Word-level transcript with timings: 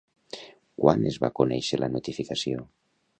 Quan 0.83 1.05
es 1.11 1.19
va 1.25 1.31
conèixer 1.41 1.79
la 1.81 1.91
notificació? 1.97 2.65